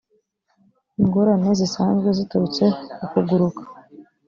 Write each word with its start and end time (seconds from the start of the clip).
ingorane 1.01 1.49
zisanzwe 1.59 2.09
ziturutse 2.17 2.63
ku 2.97 3.03
kuguruka 3.11 3.61